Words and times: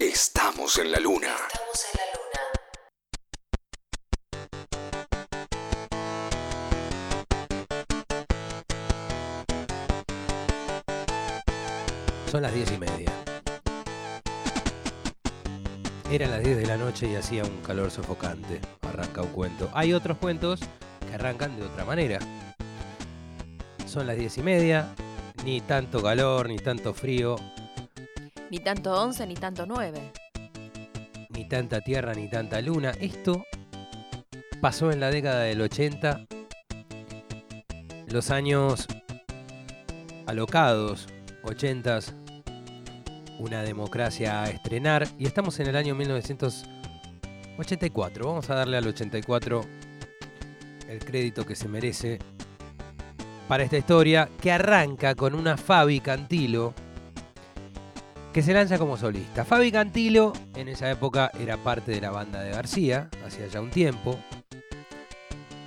Estamos 0.00 0.78
en 0.78 0.92
la 0.92 1.00
luna. 1.00 1.26
Estamos 1.26 1.86
en 1.92 1.98
la 1.98 2.04
luna. 2.14 2.40
Son 12.30 12.42
las 12.42 12.54
diez 12.54 12.70
y 12.70 12.78
media. 12.78 13.10
Eran 16.12 16.30
las 16.30 16.44
10 16.44 16.58
de 16.58 16.66
la 16.66 16.76
noche 16.76 17.08
y 17.08 17.16
hacía 17.16 17.42
un 17.42 17.60
calor 17.62 17.90
sofocante. 17.90 18.60
Arranca 18.82 19.22
un 19.22 19.30
cuento. 19.30 19.68
Hay 19.74 19.92
otros 19.92 20.18
cuentos 20.18 20.60
que 21.08 21.14
arrancan 21.16 21.58
de 21.58 21.64
otra 21.66 21.84
manera. 21.84 22.20
Son 23.84 24.06
las 24.06 24.16
diez 24.16 24.38
y 24.38 24.44
media, 24.44 24.94
ni 25.44 25.60
tanto 25.60 26.00
calor, 26.00 26.48
ni 26.48 26.58
tanto 26.58 26.94
frío, 26.94 27.36
Ni 28.50 28.60
tanto 28.60 28.92
11 28.92 29.26
ni 29.26 29.34
tanto 29.34 29.66
9. 29.66 30.12
ni 31.30 31.48
tanta 31.48 31.80
tierra, 31.80 32.12
ni 32.14 32.28
tanta 32.28 32.60
luna. 32.60 32.92
Esto 33.00 33.44
pasó 34.60 34.90
en 34.90 35.00
la 35.00 35.10
década 35.10 35.42
del 35.42 35.60
80, 35.60 36.26
los 38.08 38.30
años 38.30 38.86
alocados, 40.26 41.06
80s, 41.44 42.12
una 43.38 43.62
democracia 43.62 44.42
a 44.42 44.50
estrenar, 44.50 45.06
y 45.16 45.26
estamos 45.26 45.60
en 45.60 45.68
el 45.68 45.76
año 45.76 45.94
1984. 45.94 48.26
Vamos 48.26 48.50
a 48.50 48.54
darle 48.54 48.78
al 48.78 48.88
84 48.88 49.60
el 50.88 50.98
crédito 51.04 51.46
que 51.46 51.54
se 51.54 51.68
merece 51.68 52.18
para 53.46 53.62
esta 53.62 53.78
historia, 53.78 54.28
que 54.40 54.50
arranca 54.50 55.14
con 55.14 55.34
una 55.34 55.56
Fabi 55.56 56.00
Cantilo 56.00 56.74
que 58.32 58.42
se 58.42 58.52
lanza 58.52 58.78
como 58.78 58.96
solista. 58.96 59.44
Fabi 59.44 59.72
Cantilo 59.72 60.32
en 60.54 60.68
esa 60.68 60.90
época 60.90 61.30
era 61.38 61.56
parte 61.56 61.92
de 61.92 62.00
la 62.00 62.10
banda 62.10 62.40
de 62.40 62.50
García, 62.50 63.08
hacía 63.26 63.46
ya 63.46 63.60
un 63.60 63.70
tiempo. 63.70 64.18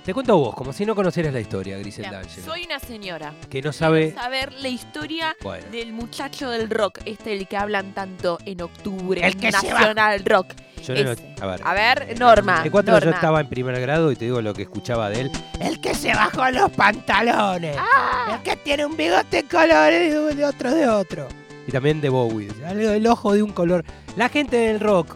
Te 0.04 0.12
cuento 0.12 0.36
vos, 0.36 0.54
como 0.56 0.72
si 0.72 0.84
no 0.84 0.96
conocieras 0.96 1.32
la 1.32 1.38
historia, 1.38 1.78
Griselda 1.78 2.22
soy 2.24 2.64
una 2.64 2.80
señora. 2.80 3.32
que 3.48 3.62
no 3.62 3.72
sabe... 3.72 4.12
Saber 4.12 4.52
la 4.54 4.66
historia 4.66 5.36
Bueno, 5.44 5.64
del 5.70 5.92
muchacho 5.92 6.50
del 6.50 6.68
rock, 6.70 6.98
este 7.04 7.32
el 7.34 7.46
que 7.46 7.56
hablan 7.56 7.94
tanto 7.94 8.38
en 8.44 8.62
octubre, 8.62 9.24
El 9.24 9.36
que 9.36 9.52
se 9.52 9.68
Nacional 9.68 10.24
Rock. 10.24 10.54
yo 10.82 10.94
no... 11.04 11.10
A 11.40 11.46
ver, 11.46 11.60
A 11.64 11.74
ver, 11.74 12.18
Norma. 12.18 12.64
de 12.64 12.70
cuatro 12.72 12.98
yo 12.98 13.10
estaba 13.10 13.40
en 13.40 13.48
primer 13.48 13.80
grado 13.80 14.10
y 14.10 14.16
te 14.16 14.24
digo 14.24 14.42
lo 14.42 14.54
que 14.54 14.62
escuchaba 14.62 15.08
de 15.08 15.20
él. 15.20 15.30
El 15.60 15.80
que 15.80 15.94
se 15.94 16.12
bajó 16.12 16.50
los 16.50 16.72
pantalones. 16.72 17.76
Ah, 17.78 18.34
El 18.34 18.42
que 18.42 18.56
tiene 18.56 18.84
un 18.84 18.96
bigote 18.96 19.44
colorido 19.44 20.34
de 20.34 20.44
otro 20.44 20.74
de 20.74 20.88
otro. 20.88 21.28
Y 21.66 21.70
también 21.72 22.00
de 22.00 22.08
Bowie. 22.08 22.48
Del 22.48 23.06
ojo 23.06 23.32
de 23.34 23.42
un 23.42 23.52
color. 23.52 23.84
La 24.16 24.28
gente 24.28 24.56
del 24.56 24.80
rock, 24.80 25.14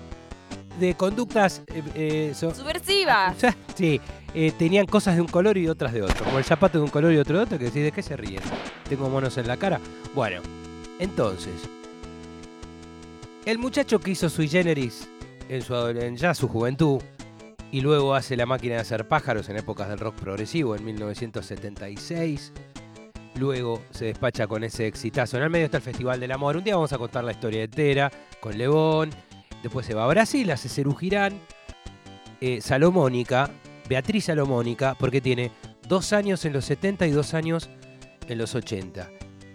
de 0.78 0.94
conductas... 0.94 1.62
eh, 1.68 1.82
eh, 1.94 2.32
so- 2.34 2.54
subversiva. 2.54 3.32
O 3.34 3.34
sea, 3.40 3.56
sí, 3.74 4.00
eh, 4.34 4.52
tenían 4.58 4.86
cosas 4.86 5.16
de 5.16 5.22
un 5.22 5.28
color 5.28 5.58
y 5.58 5.68
otras 5.68 5.92
de 5.92 6.02
otro. 6.02 6.24
Como 6.24 6.38
el 6.38 6.44
zapato 6.44 6.78
de 6.78 6.84
un 6.84 6.90
color 6.90 7.12
y 7.12 7.18
otro 7.18 7.38
de 7.38 7.44
otro, 7.44 7.58
que 7.58 7.64
decís, 7.64 7.82
¿de 7.82 7.92
qué 7.92 8.02
se 8.02 8.16
ríen? 8.16 8.42
Tengo 8.88 9.08
monos 9.08 9.36
en 9.38 9.48
la 9.48 9.56
cara. 9.56 9.80
Bueno, 10.14 10.40
entonces, 11.00 11.54
el 13.44 13.58
muchacho 13.58 13.98
que 14.00 14.12
hizo 14.12 14.28
sui 14.28 14.48
generis 14.48 15.08
en, 15.48 15.62
su, 15.62 15.74
en 15.74 16.16
ya 16.16 16.34
su 16.34 16.48
juventud, 16.48 17.00
y 17.72 17.80
luego 17.80 18.14
hace 18.14 18.36
La 18.36 18.46
máquina 18.46 18.74
de 18.76 18.80
hacer 18.80 19.08
pájaros 19.08 19.48
en 19.48 19.56
épocas 19.56 19.88
del 19.88 19.98
rock 19.98 20.14
progresivo, 20.14 20.76
en 20.76 20.84
1976. 20.84 22.52
Luego 23.38 23.82
se 23.90 24.06
despacha 24.06 24.46
con 24.46 24.64
ese 24.64 24.86
exitazo. 24.86 25.36
En 25.36 25.42
el 25.42 25.50
medio 25.50 25.66
está 25.66 25.76
el 25.76 25.82
Festival 25.82 26.18
del 26.18 26.32
Amor. 26.32 26.56
Un 26.56 26.64
día 26.64 26.74
vamos 26.74 26.92
a 26.92 26.98
contar 26.98 27.22
la 27.24 27.32
historia 27.32 27.64
entera 27.64 28.10
con 28.40 28.56
Lebón. 28.56 29.10
Después 29.62 29.84
se 29.84 29.94
va 29.94 30.04
a 30.04 30.08
Brasil, 30.08 30.50
hace 30.50 30.68
Cerú 30.68 30.94
Girán. 30.94 31.40
Eh, 32.40 32.60
Salomónica, 32.60 33.50
Beatriz 33.88 34.26
Salomónica, 34.26 34.94
porque 34.98 35.20
tiene 35.20 35.50
dos 35.88 36.12
años 36.12 36.44
en 36.44 36.52
los 36.52 36.64
70 36.66 37.06
y 37.06 37.10
dos 37.10 37.34
años 37.34 37.70
en 38.28 38.38
los 38.38 38.54
80. 38.54 39.10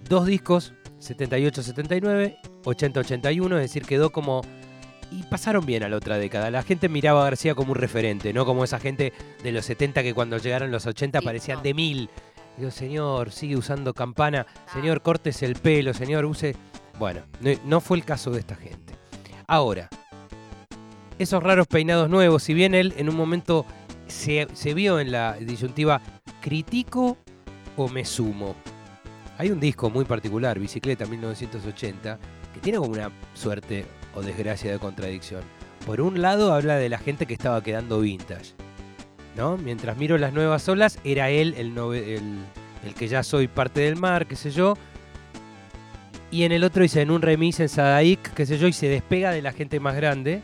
Dos 0.07 0.25
discos, 0.25 0.73
78-79, 0.99 2.37
80-81, 2.63 3.55
es 3.55 3.61
decir, 3.61 3.85
quedó 3.85 4.11
como... 4.11 4.41
Y 5.11 5.23
pasaron 5.23 5.65
bien 5.65 5.83
a 5.83 5.89
la 5.89 5.97
otra 5.97 6.17
década. 6.17 6.49
La 6.51 6.63
gente 6.63 6.87
miraba 6.87 7.21
a 7.21 7.25
García 7.25 7.53
como 7.53 7.73
un 7.73 7.77
referente, 7.77 8.31
no 8.31 8.45
como 8.45 8.63
esa 8.63 8.79
gente 8.79 9.11
de 9.43 9.51
los 9.51 9.65
70 9.65 10.03
que 10.03 10.13
cuando 10.13 10.37
llegaron 10.37 10.71
los 10.71 10.85
80 10.85 11.19
Sí, 11.19 11.25
parecían 11.25 11.57
no. 11.57 11.63
de 11.63 11.73
mil. 11.73 12.09
Digo, 12.57 12.71
señor, 12.71 13.31
sigue 13.31 13.57
usando 13.57 13.93
campana. 13.93 14.45
Señor, 14.73 15.01
córtese 15.01 15.45
el 15.45 15.55
pelo. 15.55 15.93
Señor, 15.93 16.25
use... 16.25 16.55
Bueno, 16.99 17.21
no, 17.39 17.51
no 17.65 17.81
fue 17.81 17.97
el 17.97 18.03
caso 18.03 18.31
de 18.31 18.39
esta 18.39 18.55
gente. 18.55 18.93
Ahora, 19.47 19.89
esos 21.17 21.41
raros 21.41 21.67
peinados 21.67 22.09
nuevos, 22.09 22.43
si 22.43 22.53
bien 22.53 22.75
él 22.75 22.93
en 22.97 23.09
un 23.09 23.15
momento 23.15 23.65
se, 24.07 24.47
se 24.53 24.73
vio 24.73 24.99
en 24.99 25.11
la 25.11 25.33
disyuntiva 25.33 26.01
critico 26.41 27.17
o 27.77 27.87
me 27.87 28.05
sumo. 28.05 28.55
Hay 29.37 29.49
un 29.49 29.59
disco 29.59 29.89
muy 29.89 30.05
particular, 30.05 30.59
Bicicleta 30.59 31.05
1980, 31.05 32.19
que 32.53 32.59
tiene 32.59 32.77
como 32.77 32.91
una 32.91 33.11
suerte 33.33 33.85
o 34.13 34.21
desgracia 34.21 34.71
de 34.71 34.79
contradicción. 34.79 35.41
Por 35.85 36.01
un 36.01 36.21
lado 36.21 36.53
habla 36.53 36.75
de 36.75 36.89
la 36.89 36.99
gente 36.99 37.25
que 37.25 37.33
estaba 37.33 37.63
quedando 37.63 38.01
vintage, 38.01 38.53
¿no? 39.35 39.57
Mientras 39.57 39.97
miro 39.97 40.17
las 40.17 40.33
nuevas 40.33 40.67
olas, 40.69 40.99
era 41.03 41.29
él 41.29 41.53
el, 41.57 41.77
el, 41.77 42.93
que 42.95 43.07
ya 43.07 43.23
soy 43.23 43.47
parte 43.47 43.81
del 43.81 43.95
mar, 43.95 44.27
qué 44.27 44.35
sé 44.35 44.51
yo. 44.51 44.75
Y 46.31 46.43
en 46.43 46.51
el 46.51 46.63
otro 46.63 46.83
dice 46.83 47.01
en 47.01 47.11
un 47.11 47.21
remix 47.21 47.59
en 47.59 47.69
Sadaik, 47.69 48.33
qué 48.33 48.45
sé 48.45 48.57
yo, 48.57 48.67
y 48.67 48.73
se 48.73 48.87
despega 48.87 49.31
de 49.31 49.41
la 49.41 49.51
gente 49.51 49.79
más 49.79 49.95
grande. 49.95 50.41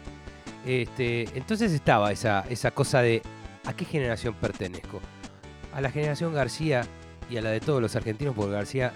Este, 0.66 1.30
entonces 1.36 1.72
estaba 1.72 2.12
esa, 2.12 2.44
esa 2.50 2.72
cosa 2.72 3.02
de 3.02 3.22
¿a 3.66 3.74
qué 3.74 3.86
generación 3.86 4.34
pertenezco? 4.34 5.00
A 5.74 5.80
la 5.80 5.92
generación 5.92 6.34
García 6.34 6.86
y 7.30 7.38
a 7.38 7.42
la 7.42 7.52
de 7.52 7.60
todos 7.60 7.82
los 7.82 7.96
argentinos, 7.96 8.36
porque 8.36 8.52
García 8.52 8.94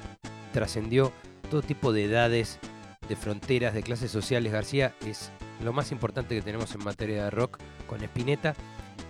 trascendió 0.52 1.12
todo 1.50 1.62
tipo 1.62 1.94
de 1.94 2.06
edades, 2.06 2.59
de 3.08 3.16
fronteras, 3.16 3.73
de 3.73 3.84
clases 3.84 4.12
sociales. 4.12 4.52
García 4.52 4.94
es 5.06 5.31
lo 5.63 5.73
más 5.73 5.91
importante 5.91 6.35
que 6.35 6.41
tenemos 6.41 6.73
en 6.73 6.84
materia 6.84 7.25
de 7.25 7.29
rock 7.29 7.59
con 7.88 8.02
Spinetta. 8.03 8.56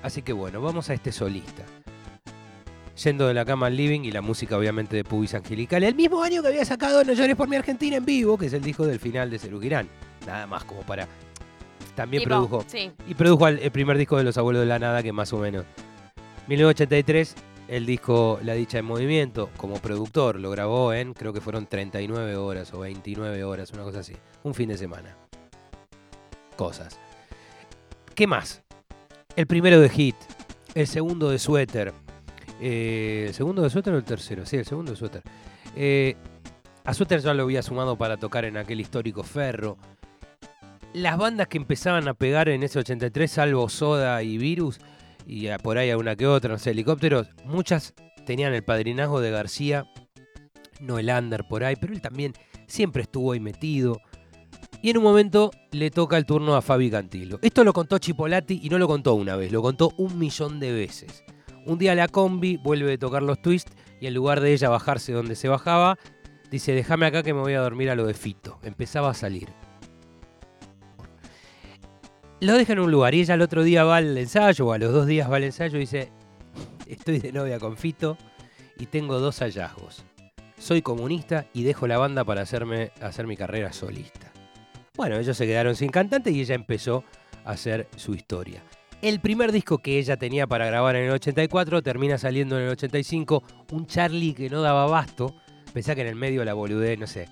Así 0.03 0.21
que 0.21 0.33
bueno, 0.33 0.61
vamos 0.61 0.89
a 0.89 0.93
este 0.93 1.11
solista. 1.11 1.63
Yendo 3.03 3.27
de 3.27 3.33
la 3.33 3.45
cama 3.45 3.67
al 3.67 3.75
living 3.77 4.01
y 4.01 4.11
la 4.11 4.21
música 4.21 4.57
obviamente 4.57 4.95
de 4.95 5.03
Pubis 5.03 5.33
Angelical. 5.33 5.83
El 5.83 5.95
mismo 5.95 6.21
año 6.21 6.41
que 6.41 6.49
había 6.49 6.65
sacado 6.65 7.03
No 7.03 7.13
llores 7.13 7.35
por 7.35 7.47
mi 7.47 7.55
Argentina 7.55 7.97
en 7.97 8.05
vivo, 8.05 8.37
que 8.37 8.47
es 8.47 8.53
el 8.53 8.61
disco 8.61 8.85
del 8.85 8.99
final 8.99 9.29
de 9.29 9.39
Cerú 9.39 9.59
Girán. 9.59 9.87
Nada 10.25 10.45
más 10.47 10.63
como 10.65 10.81
para... 10.81 11.07
También 11.95 12.23
Tipo, 12.23 12.29
produjo 12.35 12.65
Sí. 12.67 12.91
y 13.07 13.15
produjo 13.15 13.47
el 13.47 13.71
primer 13.71 13.97
disco 13.97 14.17
de 14.17 14.23
Los 14.23 14.37
Abuelos 14.37 14.61
de 14.61 14.65
la 14.67 14.79
Nada, 14.79 15.03
que 15.03 15.11
más 15.11 15.33
o 15.33 15.37
menos. 15.39 15.65
1983, 16.47 17.35
el 17.67 17.85
disco 17.85 18.39
La 18.43 18.53
Dicha 18.53 18.77
en 18.79 18.85
Movimiento, 18.85 19.49
como 19.57 19.75
productor, 19.79 20.39
lo 20.39 20.49
grabó 20.51 20.93
en, 20.93 21.13
creo 21.13 21.33
que 21.33 21.41
fueron 21.41 21.65
39 21.67 22.35
horas 22.37 22.73
o 22.73 22.79
29 22.79 23.43
horas, 23.43 23.71
una 23.71 23.83
cosa 23.83 23.99
así. 23.99 24.15
Un 24.43 24.53
fin 24.53 24.69
de 24.69 24.77
semana. 24.77 25.15
Cosas. 26.55 26.97
¿Qué 28.15 28.25
más? 28.27 28.61
El 29.35 29.47
primero 29.47 29.79
de 29.79 29.89
Hit, 29.89 30.15
el 30.75 30.87
segundo 30.87 31.29
de 31.29 31.39
Suéter. 31.39 31.93
Eh, 32.59 33.25
¿El 33.27 33.33
segundo 33.33 33.61
de 33.61 33.69
Suéter 33.69 33.93
o 33.93 33.97
el 33.97 34.03
tercero? 34.03 34.45
Sí, 34.45 34.57
el 34.57 34.65
segundo 34.65 34.91
de 34.91 34.97
Suéter. 34.97 35.23
Eh, 35.75 36.15
a 36.83 36.93
Suéter 36.93 37.21
ya 37.21 37.33
lo 37.33 37.43
había 37.43 37.61
sumado 37.61 37.97
para 37.97 38.17
tocar 38.17 38.45
en 38.45 38.57
aquel 38.57 38.81
histórico 38.81 39.23
Ferro 39.23 39.77
las 40.93 41.17
bandas 41.17 41.47
que 41.47 41.57
empezaban 41.57 42.07
a 42.07 42.13
pegar 42.13 42.49
en 42.49 42.63
ese 42.63 42.79
83, 42.79 43.31
salvo 43.31 43.69
Soda 43.69 44.21
y 44.23 44.37
Virus, 44.37 44.79
y 45.25 45.47
por 45.63 45.77
ahí 45.77 45.89
alguna 45.89 46.15
que 46.15 46.27
otra, 46.27 46.51
no 46.51 46.59
sé, 46.59 46.71
helicópteros, 46.71 47.29
muchas 47.45 47.93
tenían 48.25 48.53
el 48.53 48.63
padrinazgo 48.63 49.21
de 49.21 49.31
García, 49.31 49.85
no 50.79 50.99
el 50.99 51.09
under 51.09 51.47
por 51.47 51.63
ahí, 51.63 51.75
pero 51.79 51.93
él 51.93 52.01
también 52.01 52.33
siempre 52.67 53.03
estuvo 53.03 53.31
ahí 53.31 53.39
metido. 53.39 54.01
Y 54.81 54.89
en 54.89 54.97
un 54.97 55.03
momento 55.03 55.51
le 55.71 55.91
toca 55.91 56.17
el 56.17 56.25
turno 56.25 56.55
a 56.55 56.61
Fabi 56.61 56.89
Cantilo. 56.89 57.39
Esto 57.41 57.63
lo 57.63 57.73
contó 57.73 57.99
Chipolati 57.99 58.61
y 58.63 58.69
no 58.69 58.79
lo 58.79 58.87
contó 58.87 59.13
una 59.13 59.35
vez, 59.35 59.51
lo 59.51 59.61
contó 59.61 59.91
un 59.97 60.17
millón 60.17 60.59
de 60.59 60.71
veces. 60.71 61.23
Un 61.65 61.77
día 61.77 61.93
la 61.93 62.07
combi 62.07 62.57
vuelve 62.57 62.93
a 62.93 62.97
tocar 62.97 63.21
los 63.21 63.41
twists 63.41 63.71
y 63.99 64.07
en 64.07 64.15
lugar 64.15 64.41
de 64.41 64.53
ella 64.53 64.69
bajarse 64.69 65.13
donde 65.13 65.35
se 65.35 65.47
bajaba, 65.47 65.99
dice, 66.49 66.73
déjame 66.73 67.05
acá 67.05 67.21
que 67.21 67.33
me 67.33 67.41
voy 67.41 67.53
a 67.53 67.61
dormir 67.61 67.91
a 67.91 67.95
lo 67.95 68.07
de 68.07 68.15
Fito. 68.15 68.59
Empezaba 68.63 69.11
a 69.11 69.13
salir 69.13 69.49
lo 72.41 72.53
deja 72.53 72.73
en 72.73 72.79
un 72.79 72.91
lugar 72.91 73.13
y 73.13 73.21
ella 73.21 73.35
al 73.35 73.41
otro 73.43 73.63
día 73.63 73.83
va 73.83 73.97
al 73.97 74.17
ensayo 74.17 74.65
o 74.65 74.73
a 74.73 74.79
los 74.79 74.91
dos 74.91 75.05
días 75.05 75.31
va 75.31 75.35
al 75.37 75.43
ensayo 75.43 75.77
y 75.77 75.81
dice, 75.81 76.11
estoy 76.87 77.19
de 77.19 77.31
novia 77.31 77.59
con 77.59 77.77
Fito 77.77 78.17
y 78.79 78.87
tengo 78.87 79.19
dos 79.19 79.39
hallazgos. 79.39 80.03
Soy 80.57 80.81
comunista 80.81 81.45
y 81.53 81.63
dejo 81.63 81.85
la 81.85 81.99
banda 81.99 82.23
para 82.23 82.41
hacerme, 82.41 82.91
hacer 82.99 83.27
mi 83.27 83.37
carrera 83.37 83.71
solista. 83.73 84.30
Bueno, 84.97 85.17
ellos 85.17 85.37
se 85.37 85.47
quedaron 85.47 85.75
sin 85.75 85.89
cantante 85.89 86.31
y 86.31 86.41
ella 86.41 86.55
empezó 86.55 87.03
a 87.45 87.51
hacer 87.51 87.87
su 87.95 88.13
historia. 88.13 88.61
El 89.01 89.19
primer 89.19 89.51
disco 89.51 89.79
que 89.79 89.97
ella 89.97 90.17
tenía 90.17 90.45
para 90.47 90.65
grabar 90.65 90.95
en 90.95 91.05
el 91.05 91.11
84 91.11 91.81
termina 91.81 92.17
saliendo 92.17 92.57
en 92.57 92.65
el 92.65 92.69
85, 92.71 93.41
un 93.71 93.87
Charlie 93.87 94.33
que 94.33 94.49
no 94.49 94.61
daba 94.61 94.83
abasto. 94.83 95.33
Pensá 95.73 95.95
que 95.95 96.01
en 96.01 96.07
el 96.07 96.15
medio 96.15 96.43
la 96.43 96.53
boludez, 96.53 96.99
no 96.99 97.07
sé, 97.07 97.29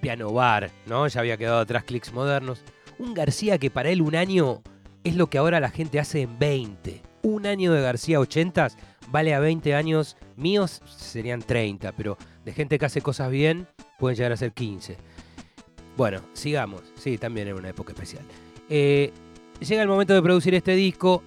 piano 0.00 0.32
bar, 0.32 0.70
¿no? 0.86 1.06
Ya 1.08 1.20
había 1.20 1.36
quedado 1.36 1.58
atrás 1.58 1.84
clics 1.84 2.12
modernos. 2.12 2.62
Un 2.98 3.12
García 3.12 3.58
que 3.58 3.70
para 3.70 3.90
él 3.90 4.00
un 4.00 4.14
año 4.14 4.62
es 5.02 5.16
lo 5.16 5.28
que 5.28 5.38
ahora 5.38 5.60
la 5.60 5.70
gente 5.70 5.98
hace 5.98 6.22
en 6.22 6.38
20. 6.38 7.02
Un 7.22 7.44
año 7.44 7.72
de 7.72 7.82
García 7.82 8.20
80 8.20 8.68
vale 9.08 9.34
a 9.34 9.40
20 9.40 9.74
años 9.74 10.16
míos, 10.36 10.80
serían 10.86 11.42
30, 11.42 11.92
pero 11.92 12.16
de 12.44 12.52
gente 12.52 12.78
que 12.78 12.86
hace 12.86 13.02
cosas 13.02 13.30
bien, 13.30 13.66
pueden 13.98 14.16
llegar 14.16 14.32
a 14.32 14.36
ser 14.36 14.52
15. 14.52 14.96
Bueno, 15.96 16.20
sigamos. 16.32 16.82
Sí, 16.96 17.18
también 17.18 17.48
era 17.48 17.56
una 17.56 17.68
época 17.68 17.92
especial. 17.92 18.24
Eh, 18.68 19.12
llega 19.60 19.82
el 19.82 19.88
momento 19.88 20.14
de 20.14 20.22
producir 20.22 20.54
este 20.54 20.74
disco. 20.74 21.22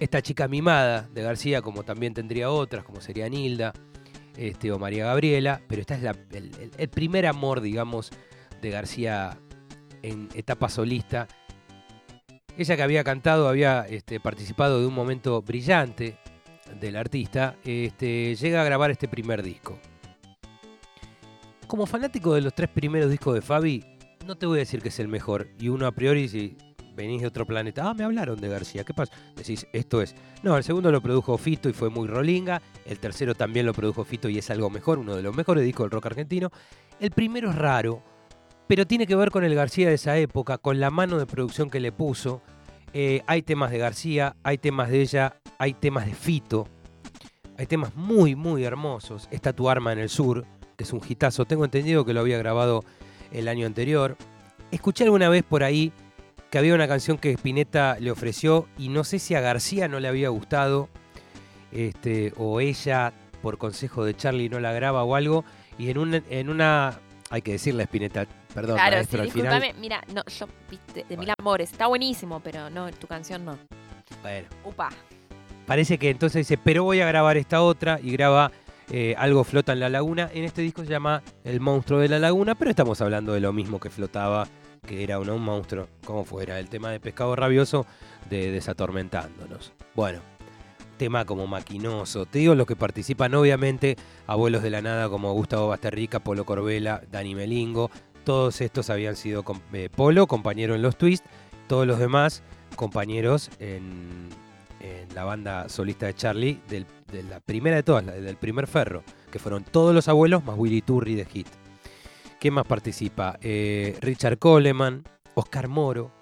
Esta 0.00 0.22
chica 0.22 0.46
mimada 0.46 1.08
de 1.12 1.22
García, 1.22 1.60
como 1.60 1.82
también 1.82 2.14
tendría 2.14 2.50
otras, 2.50 2.84
como 2.84 3.00
sería 3.00 3.28
Nilda 3.28 3.72
este, 4.36 4.70
o 4.70 4.78
María 4.78 5.06
Gabriela, 5.06 5.60
pero 5.66 5.80
esta 5.80 5.96
es 5.96 6.04
el, 6.30 6.70
el 6.76 6.88
primer 6.88 7.26
amor, 7.26 7.60
digamos, 7.60 8.10
de 8.62 8.70
García 8.70 9.36
en 10.02 10.28
etapa 10.34 10.68
solista 10.68 11.26
ella 12.58 12.76
que 12.76 12.82
había 12.82 13.04
cantado, 13.04 13.48
había 13.48 13.86
este, 13.88 14.18
participado 14.18 14.80
de 14.80 14.86
un 14.86 14.94
momento 14.94 15.40
brillante 15.42 16.18
del 16.80 16.96
artista, 16.96 17.54
este, 17.64 18.34
llega 18.34 18.60
a 18.60 18.64
grabar 18.64 18.90
este 18.90 19.06
primer 19.06 19.44
disco. 19.44 19.78
Como 21.68 21.84
fanático 21.84 22.32
de 22.32 22.40
los 22.40 22.54
tres 22.54 22.70
primeros 22.70 23.10
discos 23.10 23.34
de 23.34 23.42
Fabi, 23.42 23.84
no 24.26 24.38
te 24.38 24.46
voy 24.46 24.56
a 24.56 24.60
decir 24.60 24.80
que 24.80 24.88
es 24.88 24.98
el 25.00 25.06
mejor. 25.06 25.48
Y 25.60 25.68
uno 25.68 25.86
a 25.86 25.92
priori, 25.92 26.26
si 26.26 26.56
venís 26.96 27.20
de 27.20 27.26
otro 27.26 27.44
planeta, 27.44 27.90
ah, 27.90 27.92
me 27.92 28.04
hablaron 28.04 28.40
de 28.40 28.48
García, 28.48 28.84
¿qué 28.84 28.94
pasa? 28.94 29.12
Decís, 29.36 29.66
esto 29.74 30.00
es. 30.00 30.14
No, 30.42 30.56
el 30.56 30.64
segundo 30.64 30.90
lo 30.90 31.02
produjo 31.02 31.36
Fito 31.36 31.68
y 31.68 31.74
fue 31.74 31.90
muy 31.90 32.08
rolinga. 32.08 32.62
El 32.86 32.98
tercero 32.98 33.34
también 33.34 33.66
lo 33.66 33.74
produjo 33.74 34.02
Fito 34.02 34.30
y 34.30 34.38
es 34.38 34.48
algo 34.48 34.70
mejor, 34.70 34.98
uno 34.98 35.14
de 35.14 35.22
los 35.22 35.36
mejores 35.36 35.62
discos 35.62 35.84
del 35.84 35.90
rock 35.90 36.06
argentino. 36.06 36.50
El 37.00 37.10
primero 37.10 37.50
es 37.50 37.56
raro, 37.56 38.02
pero 38.66 38.86
tiene 38.86 39.06
que 39.06 39.14
ver 39.14 39.30
con 39.30 39.44
el 39.44 39.54
García 39.54 39.88
de 39.88 39.96
esa 39.96 40.16
época, 40.16 40.56
con 40.56 40.80
la 40.80 40.90
mano 40.90 41.18
de 41.18 41.26
producción 41.26 41.68
que 41.68 41.80
le 41.80 41.92
puso. 41.92 42.40
Eh, 42.94 43.20
hay 43.26 43.42
temas 43.42 43.70
de 43.70 43.76
García, 43.76 44.36
hay 44.42 44.56
temas 44.56 44.88
de 44.88 45.02
ella, 45.02 45.36
hay 45.58 45.74
temas 45.74 46.06
de 46.06 46.14
Fito, 46.14 46.66
hay 47.58 47.66
temas 47.66 47.94
muy, 47.94 48.34
muy 48.34 48.64
hermosos. 48.64 49.28
Está 49.30 49.52
Tu 49.52 49.68
Arma 49.68 49.92
en 49.92 49.98
el 49.98 50.08
Sur, 50.08 50.46
que 50.78 50.84
es 50.84 50.92
un 50.92 51.02
hitazo. 51.06 51.44
Tengo 51.44 51.64
entendido 51.64 52.04
que 52.04 52.14
lo 52.14 52.20
había 52.20 52.38
grabado 52.38 52.84
el 53.32 53.48
año 53.48 53.66
anterior. 53.66 54.16
Escuché 54.70 55.04
alguna 55.04 55.28
vez 55.28 55.42
por 55.42 55.64
ahí 55.64 55.92
que 56.50 56.58
había 56.58 56.72
una 56.72 56.86
canción 56.86 57.18
que 57.18 57.32
Spinetta 57.32 57.96
le 57.98 58.12
ofreció 58.12 58.68
y 58.78 58.88
no 58.88 59.02
sé 59.02 59.18
si 59.18 59.34
a 59.34 59.40
García 59.40 59.88
no 59.88 59.98
le 59.98 60.06
había 60.06 60.28
gustado 60.28 60.88
este, 61.72 62.32
o 62.36 62.60
ella 62.60 63.12
por 63.42 63.58
consejo 63.58 64.04
de 64.04 64.16
Charlie 64.16 64.48
no 64.48 64.60
la 64.60 64.72
graba 64.72 65.02
o 65.02 65.16
algo. 65.16 65.44
Y 65.78 65.90
en 65.90 66.24
en 66.30 66.48
una 66.48 67.00
hay 67.28 67.42
que 67.42 67.52
decirle 67.52 67.82
a 67.82 67.86
Spinetta, 67.86 68.26
perdón, 68.54 68.76
claro, 68.76 68.98
al 68.98 69.06
final. 69.06 69.74
Mira, 69.80 70.04
no, 70.14 70.22
yo, 70.26 70.46
viste, 70.70 71.04
de 71.08 71.16
Mil 71.16 71.32
Amores, 71.36 71.72
está 71.72 71.88
buenísimo, 71.88 72.38
pero 72.38 72.70
no, 72.70 72.88
tu 72.92 73.08
canción 73.08 73.44
no. 73.44 73.58
Bueno. 74.22 74.46
Upa. 74.64 74.90
Parece 75.66 75.98
que 75.98 76.08
entonces 76.08 76.46
dice, 76.46 76.56
pero 76.62 76.84
voy 76.84 77.00
a 77.00 77.06
grabar 77.06 77.36
esta 77.36 77.62
otra 77.62 77.98
y 78.00 78.12
graba 78.12 78.52
eh, 78.90 79.14
Algo 79.18 79.44
flota 79.44 79.72
en 79.72 79.80
la 79.80 79.88
laguna. 79.88 80.30
En 80.32 80.44
este 80.44 80.62
disco 80.62 80.84
se 80.84 80.90
llama 80.90 81.22
El 81.44 81.60
monstruo 81.60 82.00
de 82.00 82.08
la 82.08 82.18
laguna, 82.18 82.54
pero 82.54 82.70
estamos 82.70 83.00
hablando 83.00 83.32
de 83.32 83.40
lo 83.40 83.52
mismo 83.52 83.80
que 83.80 83.90
flotaba, 83.90 84.48
que 84.86 85.02
era 85.02 85.18
un 85.18 85.42
monstruo, 85.42 85.88
como 86.04 86.24
fuera, 86.24 86.58
el 86.58 86.68
tema 86.68 86.90
de 86.90 87.00
pescado 87.00 87.36
rabioso 87.36 87.86
de 88.30 88.50
Desatormentándonos. 88.50 89.72
Bueno, 89.94 90.20
tema 90.98 91.24
como 91.24 91.46
maquinoso. 91.46 92.26
Te 92.26 92.40
digo 92.40 92.54
los 92.54 92.66
que 92.66 92.76
participan, 92.76 93.34
obviamente, 93.34 93.96
abuelos 94.26 94.62
de 94.62 94.70
la 94.70 94.82
nada 94.82 95.08
como 95.08 95.32
Gustavo 95.32 95.68
Basterrica, 95.68 96.20
Polo 96.20 96.44
Corbela, 96.44 97.02
Dani 97.10 97.34
Melingo. 97.34 97.90
Todos 98.24 98.60
estos 98.60 98.90
habían 98.90 99.16
sido 99.16 99.44
eh, 99.72 99.88
Polo, 99.94 100.26
compañero 100.26 100.74
en 100.74 100.82
los 100.82 100.96
Twist. 100.98 101.24
Todos 101.68 101.86
los 101.86 101.98
demás, 101.98 102.42
compañeros 102.76 103.50
en, 103.58 104.28
la 105.14 105.24
banda 105.24 105.68
solista 105.68 106.06
de 106.06 106.14
Charlie, 106.14 106.60
de 106.68 107.22
la 107.22 107.40
primera 107.40 107.76
de 107.76 107.82
todas, 107.82 108.06
del 108.06 108.36
primer 108.36 108.66
ferro, 108.66 109.02
que 109.30 109.38
fueron 109.38 109.64
todos 109.64 109.94
los 109.94 110.08
abuelos 110.08 110.44
más 110.44 110.56
Willy 110.58 110.82
Turri 110.82 111.14
de 111.14 111.24
Hit. 111.24 111.48
¿Quién 112.40 112.54
más 112.54 112.66
participa? 112.66 113.36
Eh, 113.40 113.96
Richard 114.00 114.38
Coleman, 114.38 115.02
Oscar 115.34 115.66
Moro, 115.66 116.12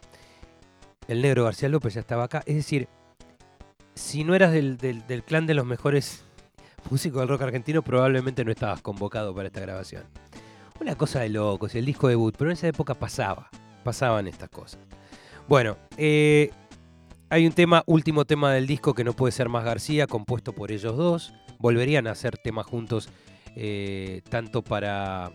el 1.09 1.21
negro 1.21 1.45
García 1.45 1.69
López 1.69 1.95
ya 1.95 2.01
estaba 2.01 2.25
acá. 2.25 2.43
Es 2.47 2.57
decir, 2.57 2.89
si 3.95 4.25
no 4.25 4.35
eras 4.35 4.53
del, 4.53 4.79
clan 5.27 5.47
de 5.47 5.55
los 5.55 5.67
mejores 5.67 6.25
músicos 6.91 7.21
del 7.21 7.29
rock 7.29 7.43
argentino, 7.43 7.83
probablemente 7.83 8.45
no 8.45 8.51
estabas 8.51 8.81
convocado 8.81 9.35
para 9.35 9.49
esta 9.49 9.61
grabación. 9.61 10.05
Una 10.81 10.95
cosa 10.95 11.21
de 11.21 11.29
locos, 11.29 11.75
el 11.75 11.85
disco 11.85 12.09
debut, 12.09 12.35
pero 12.37 12.51
en 12.51 12.57
esa 12.57 12.69
época 12.69 12.95
pasaba, 12.95 13.51
pasaban 13.85 14.27
estas 14.27 14.49
cosas. 14.49 14.81
Bueno, 15.49 15.77
eh, 15.97 16.51
hay 17.29 17.47
un 17.47 17.53
tema, 17.53 17.83
último 17.87 18.25
tema 18.25 18.53
del 18.53 18.67
disco 18.67 18.95
que 18.95 19.05
no 19.05 19.13
puede 19.13 19.33
ser 19.33 19.49
más 19.49 19.65
García, 19.65 20.07
compuesto 20.07 20.53
por 20.53 20.73
ellos 20.73 20.97
dos. 20.97 21.35
Volverían 21.59 22.07
a 22.07 22.13
hacer 22.13 22.39
temas 22.39 22.67
juntos, 22.67 23.09
eh, 23.57 24.23
tanto 24.29 24.63
para 24.63 25.33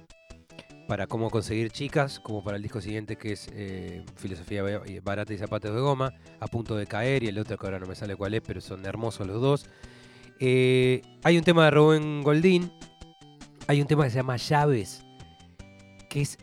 para 0.91 1.07
cómo 1.07 1.29
conseguir 1.29 1.71
chicas, 1.71 2.19
como 2.19 2.43
para 2.43 2.57
el 2.57 2.63
disco 2.63 2.81
siguiente 2.81 3.15
que 3.15 3.31
es 3.31 3.47
eh, 3.53 4.03
Filosofía 4.17 4.61
Barata 5.01 5.33
y 5.33 5.37
Zapatos 5.37 5.73
de 5.73 5.79
Goma, 5.79 6.13
A 6.41 6.47
Punto 6.47 6.75
de 6.75 6.85
Caer, 6.85 7.23
y 7.23 7.27
el 7.27 7.39
otro 7.39 7.57
que 7.57 7.65
ahora 7.65 7.79
no 7.79 7.85
me 7.85 7.95
sale 7.95 8.17
cuál 8.17 8.33
es, 8.33 8.41
pero 8.45 8.59
son 8.59 8.85
hermosos 8.85 9.25
los 9.25 9.41
dos. 9.41 9.69
Eh, 10.41 11.01
hay 11.23 11.37
un 11.37 11.45
tema 11.45 11.63
de 11.63 11.71
Rubén 11.71 12.23
Goldín, 12.23 12.73
hay 13.67 13.79
un 13.79 13.87
tema 13.87 14.03
que 14.03 14.09
se 14.09 14.17
llama 14.17 14.35
Llaves, 14.35 15.05
que 16.09 16.23
es, 16.23 16.37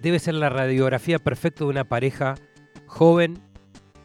debe 0.00 0.20
ser 0.20 0.34
la 0.34 0.50
radiografía 0.50 1.18
perfecta 1.18 1.64
de 1.64 1.70
una 1.70 1.88
pareja 1.88 2.36
joven, 2.86 3.42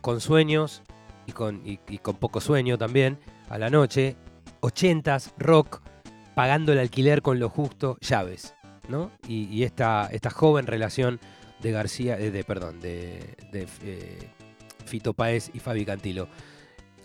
con 0.06 0.22
sueños 0.22 0.84
y 1.26 1.32
con, 1.32 1.64
y 1.66 1.98
con 1.98 2.18
poco 2.18 2.40
sueño 2.40 2.78
también, 2.78 3.18
a 3.50 3.58
la 3.58 3.72
noche, 3.72 4.16
ochentas, 4.60 5.34
rock, 5.40 5.82
pagando 6.36 6.72
el 6.74 6.78
alquiler 6.78 7.24
con 7.24 7.40
lo 7.40 7.50
justo, 7.50 7.98
llaves. 8.02 8.54
Y, 9.28 9.64
esta, 9.64 10.08
esta, 10.12 10.30
joven 10.30 10.68
relación 10.68 11.20
de 11.60 11.72
García, 11.72 12.20
eh, 12.20 12.30
de, 12.30 12.44
perdón, 12.44 12.82
de, 12.82 13.36
eh, 13.52 14.30
Fito 14.86 15.14
Páez 15.14 15.50
y 15.56 15.60
Fabi 15.60 15.86
Cantilo. 15.86 16.28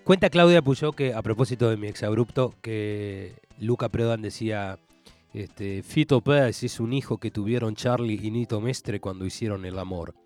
Cuenta 0.04 0.28
Claudia 0.28 0.60
Puyó 0.60 0.92
que, 0.92 1.14
a 1.14 1.22
propósito 1.22 1.70
de 1.70 1.78
mi 1.78 1.86
exabrupto, 1.86 2.54
que 2.60 3.32
Luca 3.58 3.88
Prodan 3.88 4.20
decía, 4.20 4.78
este, 5.32 5.82
Fito 5.82 6.20
Páez 6.20 6.64
es 6.64 6.78
un 6.78 6.92
hijo 6.92 7.16
que 7.16 7.30
tuvieron 7.30 7.76
Charlie 7.76 8.20
y 8.22 8.30
Nito 8.30 8.60
Mestre 8.60 9.00
cuando 9.00 9.24
hicieron 9.24 9.64
el 9.64 9.78
amor. 9.78 10.19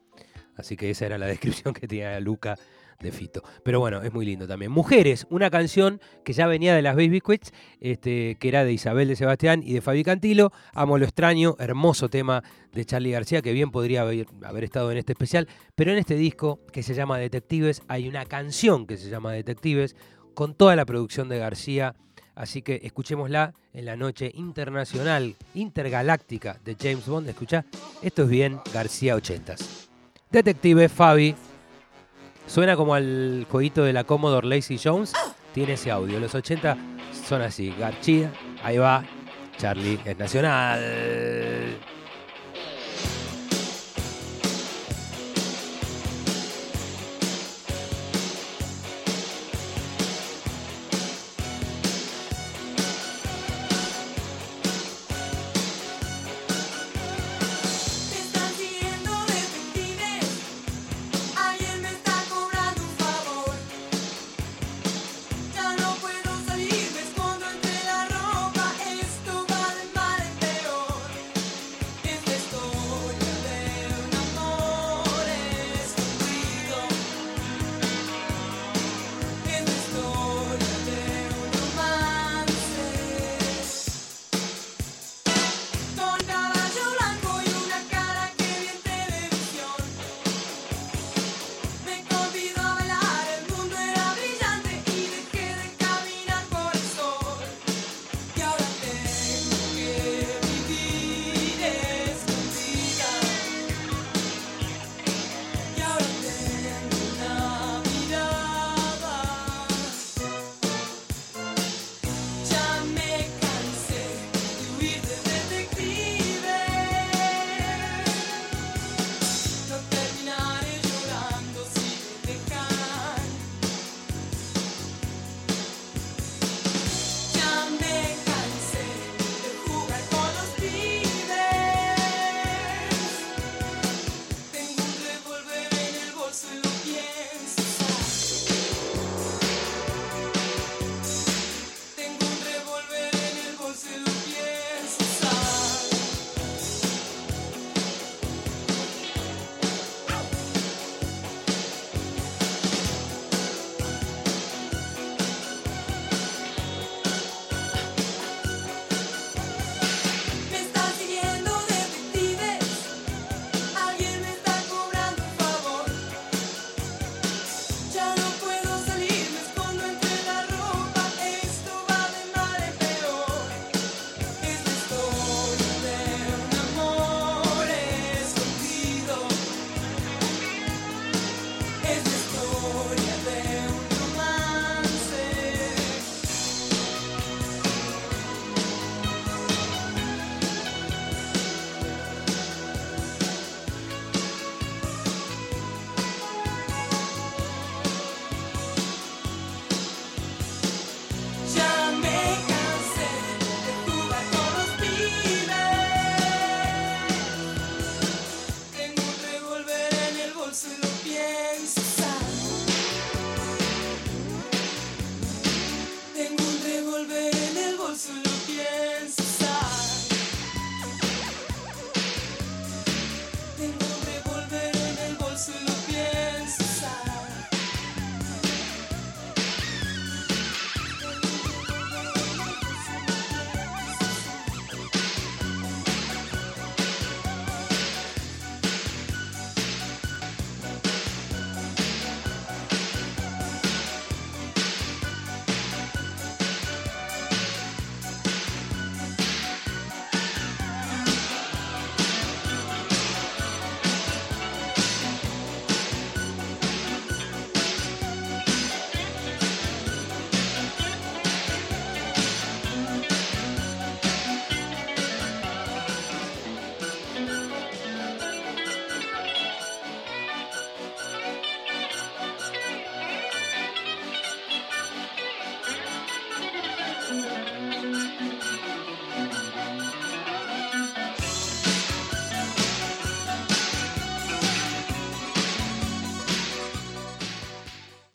Así 0.57 0.77
que 0.77 0.91
esa 0.91 1.07
era 1.07 1.19
la 1.19 1.27
descripción 1.35 1.75
que 1.75 1.87
tenía 1.89 2.19
Luca 2.21 2.57
de 3.01 3.13
Fito. 3.13 3.43
Pero 3.63 3.81
bueno, 3.81 4.03
es 4.03 4.13
muy 4.13 4.25
lindo 4.25 4.47
también. 4.47 4.71
Mujeres, 4.71 5.27
una 5.31 5.51
canción 5.51 6.01
que 6.25 6.33
ya 6.33 6.47
venía 6.47 6.75
de 6.75 6.83
las 6.83 6.97
Baby 6.97 7.21
Quits, 7.21 7.53
este, 7.81 8.37
que 8.37 8.49
era 8.49 8.65
de 8.65 8.73
Isabel 8.73 9.09
de 9.09 9.17
Sebastián 9.17 9.63
y 9.65 9.75
de 9.75 9.81
Fabi 9.81 10.05
Cantilo. 10.05 10.53
Amo 10.73 10.99
lo 10.99 11.05
extraño, 11.05 11.57
hermoso 11.59 12.09
tema 12.09 12.43
de 12.73 12.85
Charlie 12.85 13.13
García, 13.13 13.43
que 13.43 13.53
bien 13.53 13.71
podría 13.71 14.03
haber, 14.03 14.27
haber 14.45 14.65
estado 14.65 14.91
en 14.91 14.99
este 14.99 15.13
especial. 15.13 15.49
Pero 15.75 15.93
en 15.93 15.99
este 15.99 16.17
disco, 16.17 16.61
que 16.73 16.83
se 16.83 16.95
llama 16.95 17.19
Detectives, 17.19 17.83
hay 17.89 18.09
una 18.09 18.25
canción 18.27 18.87
que 18.87 18.97
se 18.97 19.11
llama 19.11 19.33
Detectives, 19.33 19.97
con 20.35 20.55
toda 20.55 20.75
la 20.77 20.85
producción 20.85 21.29
de 21.29 21.39
García. 21.39 21.95
Así 22.35 22.63
que 22.63 22.81
escuchémosla 22.83 23.55
en 23.73 23.85
la 23.85 23.97
noche 23.97 24.33
internacional, 24.35 25.37
intergaláctica 25.55 26.59
de 26.65 26.77
James 26.81 27.07
Bond. 27.07 27.29
Escucha, 27.29 27.65
esto 28.03 28.25
es 28.25 28.29
bien 28.29 28.59
García 28.73 29.17
80s. 29.17 29.94
Detective 30.43 30.89
Fabi, 30.89 31.35
Suena 32.47 32.77
como 32.77 32.95
al 32.95 33.47
jueguito 33.51 33.85
de 33.85 33.93
la 33.93 34.05
Commodore 34.05 34.47
Lazy 34.47 34.79
Jones. 34.83 35.13
Tiene 35.53 35.75
ese 35.75 35.91
audio. 35.91 36.21
Los 36.21 36.35
80 36.35 36.77
son 37.27 37.43
así. 37.43 37.75
García, 37.79 38.31
ahí 38.63 38.77
va. 38.77 39.05
Charlie 39.57 39.99
es 40.05 40.19
nacional. 40.19 40.81